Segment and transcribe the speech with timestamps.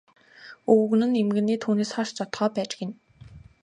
[0.73, 2.93] Өвгөн нь эмгэнээ түүнээс хойш зодохоо байж гэнэ.